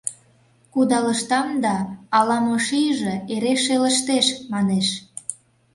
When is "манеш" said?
4.51-4.87